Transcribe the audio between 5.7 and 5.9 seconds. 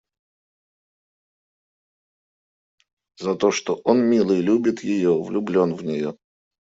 в